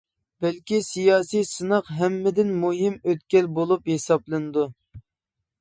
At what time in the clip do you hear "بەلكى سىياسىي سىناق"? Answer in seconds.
0.43-1.91